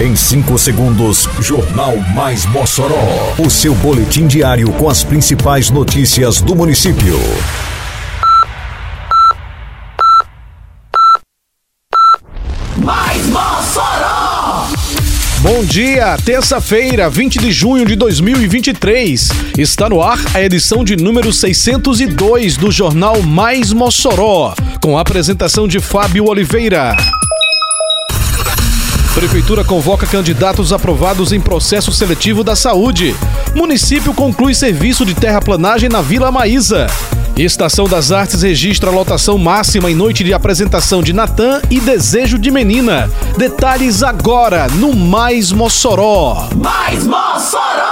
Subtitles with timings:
[0.00, 3.34] Em 5 segundos, Jornal Mais Mossoró.
[3.36, 7.18] O seu boletim diário com as principais notícias do município.
[12.76, 14.68] Mais Mossoró!
[15.40, 19.30] Bom dia, terça-feira, 20 de junho de 2023.
[19.58, 25.66] Está no ar a edição de número 602 do Jornal Mais Mossoró, com a apresentação
[25.66, 26.96] de Fábio Oliveira.
[29.18, 33.16] Prefeitura convoca candidatos aprovados em processo seletivo da saúde.
[33.52, 36.86] Município conclui serviço de terraplanagem na Vila Maísa.
[37.36, 42.48] Estação das Artes registra lotação máxima em noite de apresentação de Natan e Desejo de
[42.52, 43.10] Menina.
[43.36, 46.48] Detalhes agora no Mais Mossoró.
[46.54, 47.87] Mais Mossoró!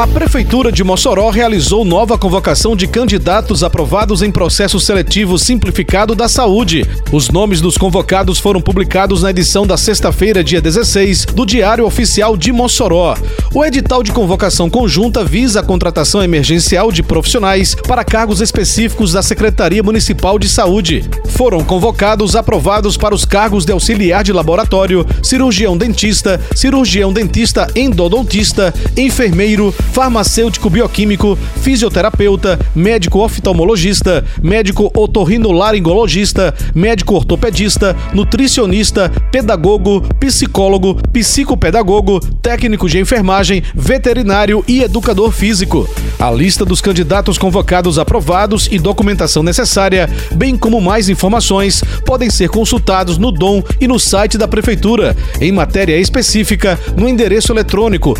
[0.00, 6.26] A Prefeitura de Mossoró realizou nova convocação de candidatos aprovados em processo seletivo simplificado da
[6.26, 6.86] saúde.
[7.12, 12.34] Os nomes dos convocados foram publicados na edição da sexta-feira, dia 16, do Diário Oficial
[12.34, 13.14] de Mossoró.
[13.54, 19.22] O edital de convocação conjunta visa a contratação emergencial de profissionais para cargos específicos da
[19.22, 21.04] Secretaria Municipal de Saúde.
[21.26, 28.72] Foram convocados aprovados para os cargos de auxiliar de laboratório, cirurgião dentista, cirurgião dentista endodontista,
[28.96, 42.88] enfermeiro, farmacêutico bioquímico, fisioterapeuta, médico oftalmologista, médico otorrinolaringologista, médico ortopedista, nutricionista, pedagogo, psicólogo, psicopedagogo, técnico
[42.88, 45.88] de enfermagem, veterinário e educador físico.
[46.18, 52.48] A lista dos candidatos convocados aprovados e documentação necessária, bem como mais informações, podem ser
[52.48, 58.14] consultados no DOM e no site da Prefeitura, em matéria específica, no endereço eletrônico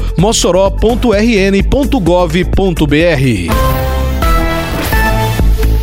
[1.63, 3.81] mossoró.rn.gov.br.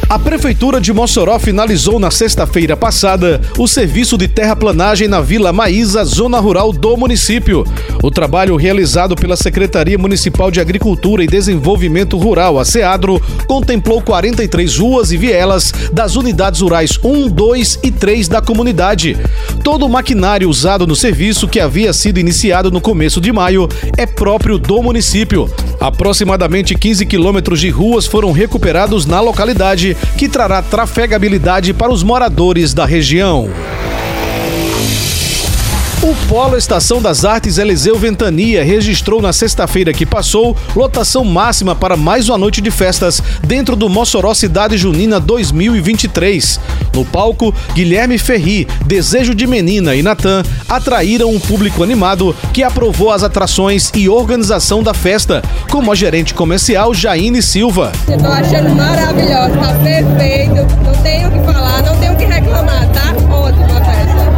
[0.09, 6.05] A Prefeitura de Mossoró finalizou na sexta-feira passada o serviço de terraplanagem na Vila Maísa,
[6.05, 7.65] zona rural do município.
[8.01, 14.77] O trabalho realizado pela Secretaria Municipal de Agricultura e Desenvolvimento Rural, a SEADRO, contemplou 43
[14.77, 19.17] ruas e vielas das unidades rurais 1, 2 e 3 da comunidade.
[19.67, 23.67] Todo o maquinário usado no serviço, que havia sido iniciado no começo de maio,
[23.97, 25.49] é próprio do município.
[25.77, 32.73] Aproximadamente 15 quilômetros de ruas foram recuperados na localidade que trará trafegabilidade para os moradores
[32.73, 33.49] da região.
[36.07, 41.97] O Polo Estação das Artes Eliseu Ventania registrou na sexta-feira que passou lotação máxima para
[41.97, 46.61] mais uma noite de festas dentro do Mossoró Cidade Junina 2023.
[46.93, 53.11] No palco, Guilherme Ferri, Desejo de Menina e Natan atraíram um público animado que aprovou
[53.11, 57.91] as atrações e organização da festa, como a gerente comercial Jaine Silva.
[58.05, 62.25] Tô achando maravilhoso, tá perfeito, não tenho o que falar, não tenho o que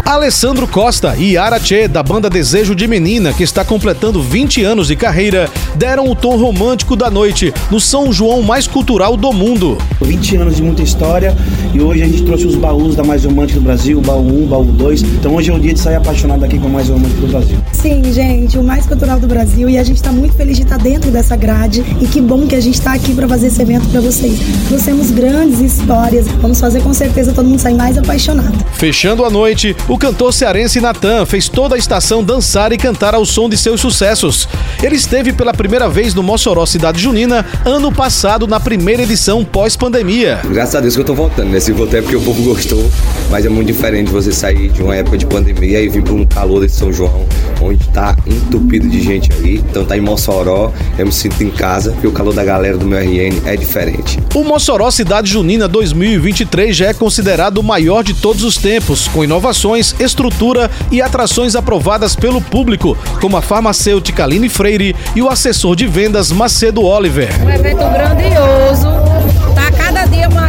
[0.10, 4.96] Alessandro Costa e Yara da banda Desejo de Menina, que está completando 20 anos de
[4.96, 9.78] carreira, deram o tom romântico da noite no São João mais cultural do mundo.
[10.02, 11.38] 20 anos de muita história
[11.76, 14.64] e hoje a gente trouxe os baús da mais romântica do Brasil, baú 1, baú
[14.64, 15.04] 2.
[15.04, 17.58] Então hoje é o dia de sair apaixonado aqui com a mais romântica do Brasil.
[17.72, 20.80] Sim, gente, o mais cultural do Brasil e a gente está muito feliz de estar
[20.80, 23.88] dentro dessa grade e que bom que a gente está aqui para fazer esse evento
[23.90, 24.40] para vocês.
[24.72, 28.58] Nós temos grandes histórias, vamos fazer com certeza todo mundo sair mais apaixonado.
[28.74, 33.26] Fechando a noite, o cantor cearense Natan fez toda a estação dançar e cantar ao
[33.26, 34.48] som de seus sucessos.
[34.82, 40.40] Ele esteve pela primeira vez no Mossoró Cidade Junina ano passado na primeira edição pós-pandemia.
[40.46, 41.60] Graças a Deus que eu tô voltando, né?
[41.60, 42.90] Se voltei é porque o povo gostou,
[43.30, 46.26] mas é muito diferente você sair de uma época de pandemia e vir para um
[46.26, 47.26] calor desse São João,
[47.62, 49.56] onde tá entupido de gente aí.
[49.56, 52.86] Então tá em Mossoró, eu me sinto em casa, porque o calor da galera do
[52.86, 54.18] meu RN é diferente.
[54.34, 59.26] O Mossoró Cidade Junina 2023 já é considerado o maior de todos os tempos, com
[59.26, 65.76] inovações, estrutura e atrações aprovadas pelo público, como a farmacêutica Aline Freire e o assessor
[65.76, 67.30] de vendas Macedo Oliver.
[67.44, 68.99] Um evento grandioso,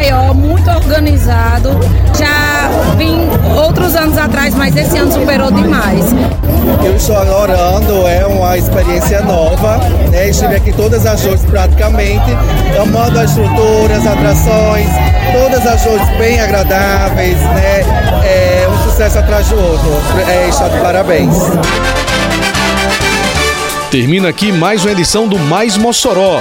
[0.01, 1.79] maior, muito organizado.
[2.19, 6.07] Já vim outros anos atrás, mas esse ano superou demais.
[6.83, 9.77] Eu estou adorando, é uma experiência nova,
[10.11, 10.31] né?
[10.31, 12.31] Estive aqui todas as noites praticamente,
[12.81, 14.89] amando as estruturas, as atrações,
[15.33, 17.81] todas as noites bem agradáveis, né?
[18.25, 19.91] É um sucesso atrás do outro.
[20.27, 21.35] É, está de parabéns.
[23.91, 26.41] Termina aqui mais uma edição do Mais Mossoró,